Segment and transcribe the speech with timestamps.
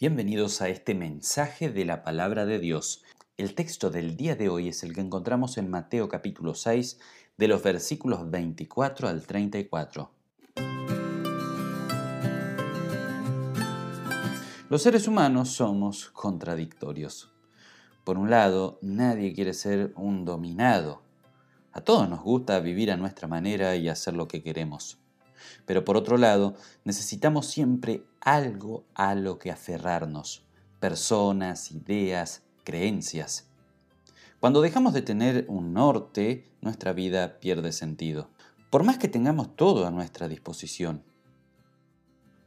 [0.00, 3.02] Bienvenidos a este mensaje de la palabra de Dios.
[3.36, 7.00] El texto del día de hoy es el que encontramos en Mateo capítulo 6
[7.36, 10.12] de los versículos 24 al 34.
[14.70, 17.32] Los seres humanos somos contradictorios.
[18.04, 21.02] Por un lado, nadie quiere ser un dominado.
[21.72, 25.00] A todos nos gusta vivir a nuestra manera y hacer lo que queremos.
[25.66, 30.44] Pero por otro lado, necesitamos siempre algo a lo que aferrarnos,
[30.80, 33.48] personas, ideas, creencias.
[34.40, 38.30] Cuando dejamos de tener un norte, nuestra vida pierde sentido.
[38.70, 41.02] Por más que tengamos todo a nuestra disposición,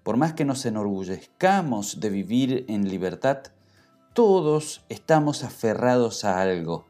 [0.04, 3.44] por más que nos enorgullezcamos de vivir en libertad,
[4.14, 6.86] todos estamos aferrados a algo.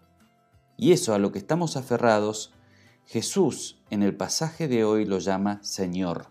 [0.78, 2.54] Y eso a lo que estamos aferrados
[3.06, 6.27] Jesús en el pasaje de hoy lo llama Señor.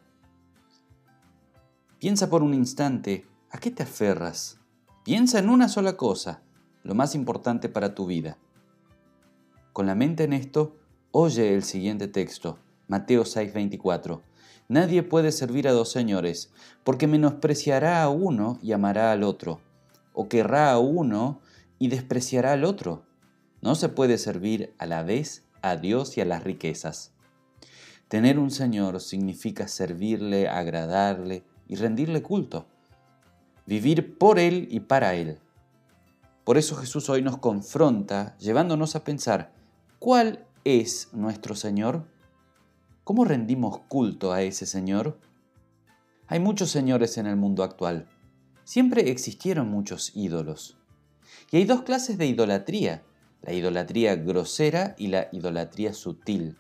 [1.98, 4.59] Piensa por un instante, ¿a qué te aferras?
[5.05, 6.42] Piensa en una sola cosa,
[6.83, 8.38] lo más importante para tu vida.
[9.75, 10.75] Con la mente en esto,
[11.11, 14.22] oye el siguiente texto, Mateo 6:24.
[14.69, 16.50] Nadie puede servir a dos señores,
[16.83, 19.61] porque menospreciará a uno y amará al otro,
[20.14, 21.42] o querrá a uno
[21.78, 23.05] y despreciará al otro.
[23.61, 27.12] No se puede servir a la vez a Dios y a las riquezas.
[28.11, 32.66] Tener un Señor significa servirle, agradarle y rendirle culto.
[33.64, 35.39] Vivir por Él y para Él.
[36.44, 39.55] Por eso Jesús hoy nos confronta llevándonos a pensar,
[39.98, 42.05] ¿cuál es nuestro Señor?
[43.05, 45.19] ¿Cómo rendimos culto a ese Señor?
[46.27, 48.08] Hay muchos señores en el mundo actual.
[48.64, 50.77] Siempre existieron muchos ídolos.
[51.50, 53.05] Y hay dos clases de idolatría
[53.42, 56.56] la idolatría grosera y la idolatría sutil.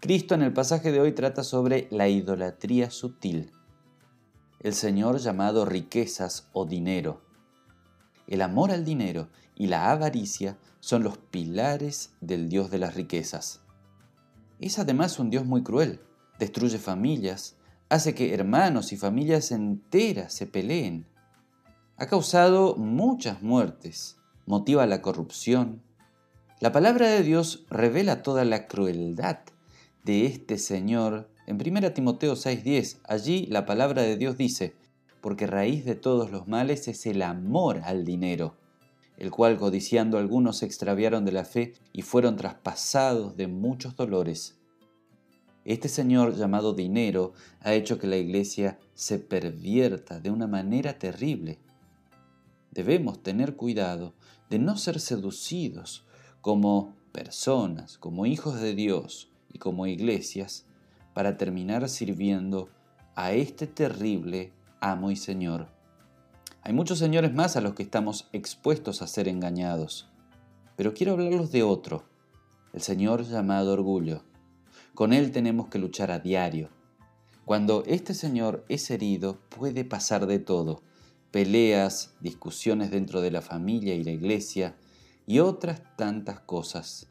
[0.00, 3.50] Cristo en el pasaje de hoy trata sobre la idolatría sutil,
[4.60, 7.20] el Señor llamado riquezas o dinero.
[8.28, 13.60] El amor al dinero y la avaricia son los pilares del Dios de las riquezas.
[14.60, 16.00] Es además un Dios muy cruel,
[16.38, 17.56] destruye familias,
[17.88, 21.08] hace que hermanos y familias enteras se peleen.
[21.96, 24.16] Ha causado muchas muertes,
[24.46, 25.82] motiva la corrupción,
[26.60, 29.38] la palabra de Dios revela toda la crueldad
[30.08, 31.28] de este Señor.
[31.46, 34.74] En 1 Timoteo 6:10, allí la palabra de Dios dice,
[35.20, 38.56] porque raíz de todos los males es el amor al dinero,
[39.18, 44.56] el cual codiciando algunos se extraviaron de la fe y fueron traspasados de muchos dolores.
[45.66, 51.58] Este Señor llamado dinero ha hecho que la iglesia se pervierta de una manera terrible.
[52.70, 54.14] Debemos tener cuidado
[54.48, 56.06] de no ser seducidos
[56.40, 60.66] como personas, como hijos de Dios como iglesias,
[61.14, 62.68] para terminar sirviendo
[63.14, 65.68] a este terrible amo y Señor.
[66.62, 70.08] Hay muchos señores más a los que estamos expuestos a ser engañados,
[70.76, 72.04] pero quiero hablarlos de otro,
[72.72, 74.22] el Señor llamado orgullo.
[74.94, 76.70] Con él tenemos que luchar a diario.
[77.44, 80.82] Cuando este Señor es herido, puede pasar de todo.
[81.30, 84.76] Peleas, discusiones dentro de la familia y la iglesia,
[85.26, 87.08] y otras tantas cosas.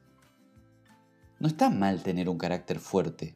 [1.39, 3.35] No está mal tener un carácter fuerte,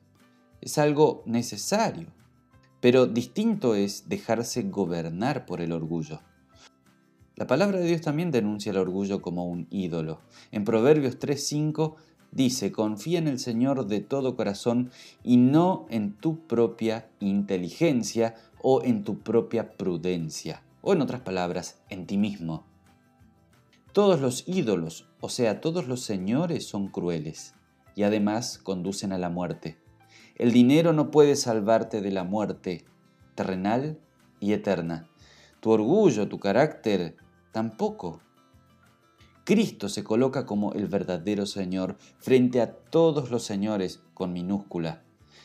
[0.59, 2.07] es algo necesario,
[2.79, 6.21] pero distinto es dejarse gobernar por el orgullo.
[7.35, 10.21] La palabra de Dios también denuncia el orgullo como un ídolo.
[10.51, 11.95] En Proverbios 3:5
[12.31, 14.89] dice, confía en el Señor de todo corazón
[15.23, 21.79] y no en tu propia inteligencia o en tu propia prudencia, o en otras palabras,
[21.89, 22.65] en ti mismo.
[23.93, 27.53] Todos los ídolos, o sea, todos los señores son crueles
[27.95, 29.77] y además conducen a la muerte.
[30.35, 32.85] El dinero no puede salvarte de la muerte
[33.35, 33.99] terrenal
[34.39, 35.07] y eterna.
[35.59, 37.15] Tu orgullo, tu carácter,
[37.51, 38.21] tampoco.
[39.43, 45.03] Cristo se coloca como el verdadero Señor frente a todos los señores con minúscula.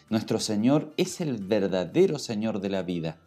[0.09, 3.19] Nuestro Señor es el verdadero Señor de la vida,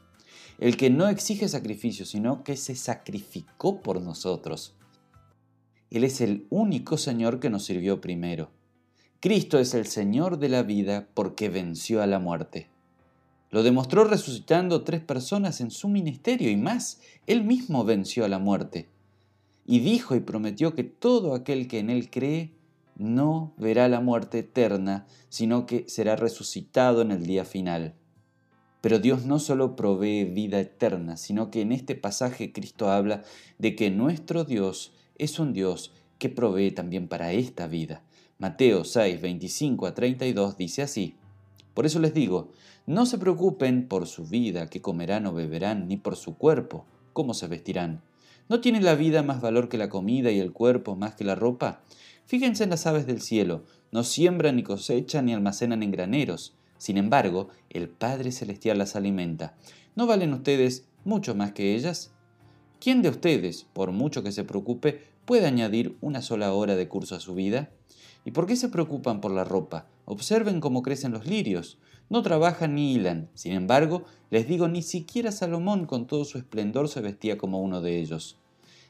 [0.59, 4.75] el que no exige sacrificio, sino que se sacrificó por nosotros.
[5.89, 8.51] Él es el único Señor que nos sirvió primero.
[9.21, 12.69] Cristo es el Señor de la vida porque venció a la muerte.
[13.51, 18.39] Lo demostró resucitando tres personas en su ministerio y más, Él mismo venció a la
[18.39, 18.87] muerte.
[19.65, 22.53] Y dijo y prometió que todo aquel que en Él cree
[22.95, 27.95] no verá la muerte eterna, sino que será resucitado en el día final.
[28.79, 33.23] Pero Dios no solo provee vida eterna, sino que en este pasaje Cristo habla
[33.57, 38.01] de que nuestro Dios es un Dios que provee también para esta vida.
[38.41, 41.13] Mateo 6, 25 a 32 dice así.
[41.73, 42.53] Por eso les digo,
[42.87, 47.33] no se preocupen por su vida, qué comerán o beberán, ni por su cuerpo, ¿cómo
[47.33, 48.01] se vestirán?
[48.47, 51.35] ¿No tiene la vida más valor que la comida y el cuerpo más que la
[51.35, 51.81] ropa?
[52.27, 56.55] Fíjense en las aves del cielo, no siembran ni cosechan ni almacenan en graneros.
[56.77, 59.57] Sin embargo, el Padre Celestial las alimenta.
[59.97, 62.13] ¿No valen ustedes mucho más que ellas?
[62.79, 67.13] ¿Quién de ustedes, por mucho que se preocupe, puede añadir una sola hora de curso
[67.13, 67.71] a su vida?
[68.23, 69.87] ¿Y por qué se preocupan por la ropa?
[70.05, 71.77] Observen cómo crecen los lirios.
[72.09, 73.27] No trabajan ni hilan.
[73.33, 77.81] Sin embargo, les digo, ni siquiera Salomón con todo su esplendor se vestía como uno
[77.81, 78.37] de ellos.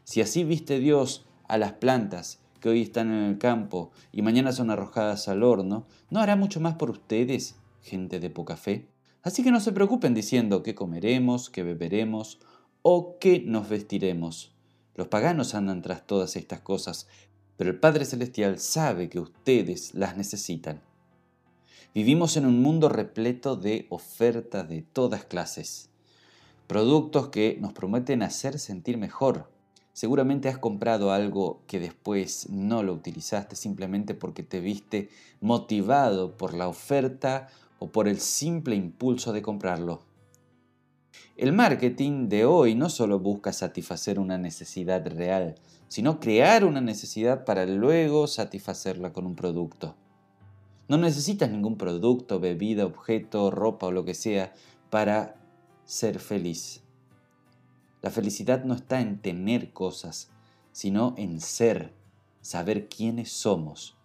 [0.04, 4.52] Si así viste Dios a las plantas que hoy están en el campo y mañana
[4.52, 8.88] son arrojadas al horno, ¿no hará mucho más por ustedes, gente de poca fe?
[9.24, 12.40] Así que no se preocupen diciendo qué comeremos, qué beberemos
[12.82, 14.52] o qué nos vestiremos.
[14.96, 17.08] Los paganos andan tras todas estas cosas,
[17.58, 20.82] pero el Padre Celestial sabe que ustedes las necesitan.
[21.94, 25.90] Vivimos en un mundo repleto de ofertas de todas clases,
[26.68, 29.50] productos que nos prometen hacer sentir mejor.
[29.94, 35.10] Seguramente has comprado algo que después no lo utilizaste simplemente porque te viste
[35.42, 37.48] motivado por la oferta
[37.80, 40.09] o por el simple impulso de comprarlo.
[41.40, 45.56] El marketing de hoy no solo busca satisfacer una necesidad real,
[45.88, 49.96] sino crear una necesidad para luego satisfacerla con un producto.
[50.90, 54.54] No necesitas ningún producto, bebida, objeto, ropa o lo que sea
[54.90, 55.38] para
[55.86, 56.82] ser feliz.
[58.02, 60.32] La felicidad no está en tener cosas,
[60.74, 61.94] sino en ser,
[62.42, 63.96] saber quiénes somos.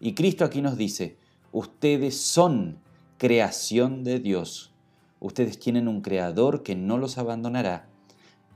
[0.00, 1.18] Y Cristo aquí nos dice,
[1.52, 2.80] ustedes son
[3.16, 4.70] creación de Dios.
[5.20, 7.88] Ustedes tienen un creador que no los abandonará.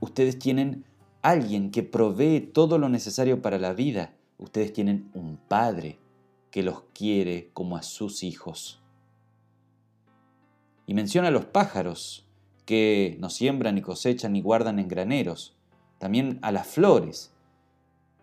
[0.00, 0.84] Ustedes tienen
[1.20, 4.14] alguien que provee todo lo necesario para la vida.
[4.38, 5.99] Ustedes tienen un Padre
[6.50, 8.82] que los quiere como a sus hijos.
[10.87, 12.26] Y menciona a los pájaros,
[12.64, 15.56] que no siembran ni cosechan ni guardan en graneros,
[15.99, 17.34] también a las flores.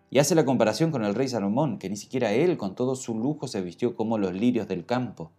[0.10, 3.18] Y hace la comparación con el rey Salomón, que ni siquiera él con todo su
[3.18, 5.32] lujo se vistió como los lirios del campo.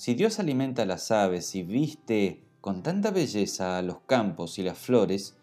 [0.00, 4.62] Si Dios alimenta a las aves y viste con tanta belleza a los campos y
[4.62, 5.36] las flores,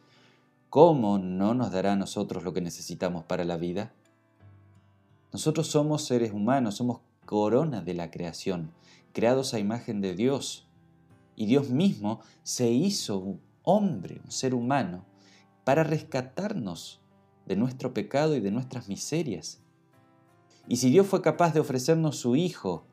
[0.72, 3.94] ¿cómo no nos dará a nosotros lo que necesitamos para la vida?
[5.32, 8.72] Nosotros somos seres humanos, somos corona de la creación,
[9.14, 10.68] creados a imagen de Dios.
[11.36, 15.06] Y Dios mismo se hizo un hombre, un ser humano,
[15.66, 17.00] para rescatarnos
[17.46, 19.62] de nuestro pecado y de nuestras miserias.
[20.68, 22.87] Y si Dios fue capaz de ofrecernos su Hijo,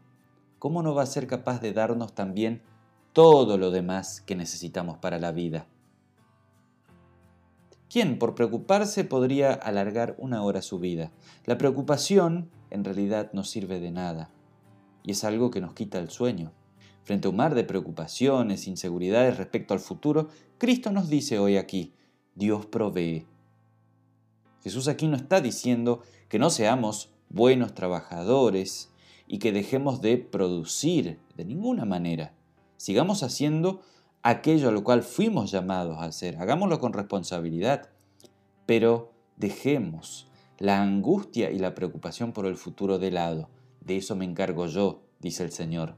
[0.65, 2.63] ¿cómo no va a ser capaz de darnos también
[3.13, 5.67] todo lo demás que necesitamos para la vida?
[7.91, 11.13] ¿Quién por preocuparse podría alargar una hora su vida?
[11.45, 14.31] La preocupación en realidad no sirve de nada
[15.03, 16.51] y es algo que nos quita el sueño.
[17.03, 21.93] Frente a un mar de preocupaciones, inseguridades respecto al futuro, Cristo nos dice hoy aquí,
[22.37, 23.27] Dios provee.
[24.63, 26.01] Jesús aquí no está diciendo
[26.31, 28.94] que no seamos buenos trabajadores
[29.27, 32.33] y que dejemos de producir de ninguna manera.
[32.77, 33.83] Sigamos haciendo
[34.23, 36.37] aquello a lo cual fuimos llamados a hacer.
[36.39, 37.89] Hagámoslo con responsabilidad,
[38.67, 40.27] pero dejemos
[40.59, 43.49] la angustia y la preocupación por el futuro de lado.
[43.81, 45.97] De eso me encargo yo, dice el Señor.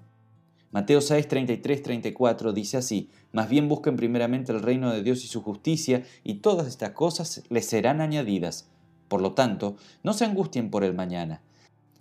[0.72, 5.28] Mateo 6, 33, 34 dice así, más bien busquen primeramente el reino de Dios y
[5.28, 8.68] su justicia, y todas estas cosas les serán añadidas.
[9.08, 11.40] Por lo tanto, no se angustien por el mañana,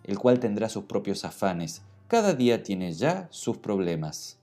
[0.05, 1.81] el cual tendrá sus propios afanes.
[2.07, 4.39] Cada día tiene ya sus problemas.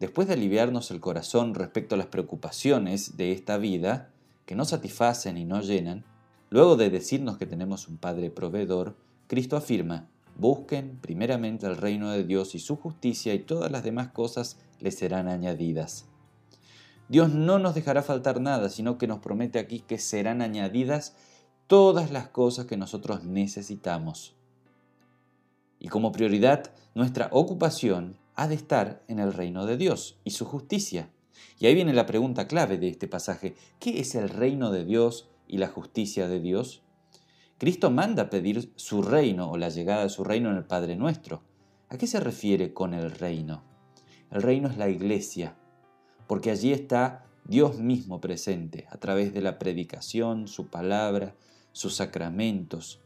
[0.00, 4.10] Después de aliviarnos el corazón respecto a las preocupaciones de esta vida,
[4.44, 6.04] que no satisfacen y no llenan,
[6.50, 8.96] luego de decirnos que tenemos un Padre proveedor,
[9.26, 14.08] Cristo afirma, busquen primeramente el reino de Dios y su justicia y todas las demás
[14.08, 16.06] cosas les serán añadidas.
[17.08, 21.14] Dios no nos dejará faltar nada, sino que nos promete aquí que serán añadidas
[21.66, 24.36] todas las cosas que nosotros necesitamos.
[25.78, 30.44] Y como prioridad, nuestra ocupación ha de estar en el reino de Dios y su
[30.44, 31.10] justicia.
[31.58, 33.54] Y ahí viene la pregunta clave de este pasaje.
[33.80, 36.82] ¿Qué es el reino de Dios y la justicia de Dios?
[37.58, 41.42] Cristo manda pedir su reino o la llegada de su reino en el Padre nuestro.
[41.88, 43.62] ¿A qué se refiere con el reino?
[44.30, 45.56] El reino es la iglesia,
[46.26, 51.34] porque allí está Dios mismo presente a través de la predicación, su palabra,
[51.74, 53.00] sus sacramentos.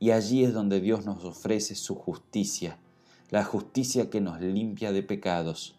[0.00, 2.78] Y allí es donde Dios nos ofrece su justicia,
[3.30, 5.78] la justicia que nos limpia de pecados.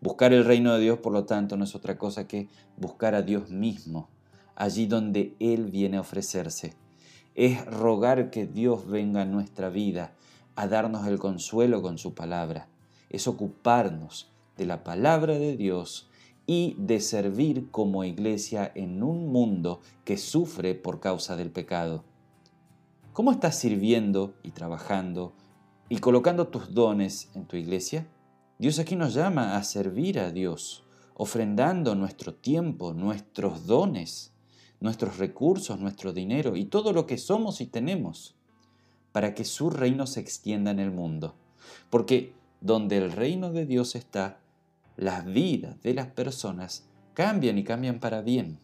[0.00, 3.22] Buscar el reino de Dios, por lo tanto, no es otra cosa que buscar a
[3.22, 4.08] Dios mismo,
[4.54, 6.74] allí donde Él viene a ofrecerse.
[7.34, 10.14] Es rogar que Dios venga a nuestra vida
[10.56, 12.68] a darnos el consuelo con su palabra.
[13.10, 16.10] Es ocuparnos de la palabra de Dios
[16.50, 22.04] y de servir como iglesia en un mundo que sufre por causa del pecado.
[23.12, 25.34] ¿Cómo estás sirviendo y trabajando
[25.90, 28.08] y colocando tus dones en tu iglesia?
[28.58, 34.32] Dios aquí nos llama a servir a Dios, ofrendando nuestro tiempo, nuestros dones,
[34.80, 38.36] nuestros recursos, nuestro dinero y todo lo que somos y tenemos,
[39.12, 41.34] para que su reino se extienda en el mundo.
[41.90, 44.40] Porque donde el reino de Dios está,
[44.98, 48.58] las vidas de las personas cambian y cambian para bien.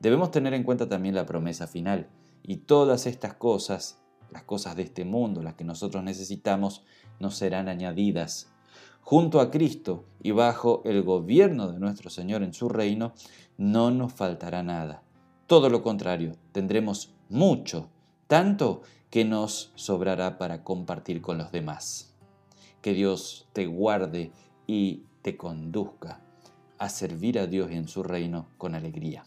[0.00, 2.10] Debemos tener en cuenta también la promesa final
[2.42, 3.98] y todas estas cosas,
[4.30, 6.84] las cosas de este mundo, las que nosotros necesitamos,
[7.20, 8.52] nos serán añadidas.
[9.00, 13.14] Junto a Cristo y bajo el gobierno de nuestro Señor en su reino,
[13.56, 15.02] no nos faltará nada.
[15.46, 17.88] Todo lo contrario, tendremos mucho,
[18.26, 22.14] tanto que nos sobrará para compartir con los demás.
[22.82, 24.32] Que Dios te guarde
[24.66, 26.20] y te conduzca
[26.78, 29.24] a servir a Dios en su reino con alegría.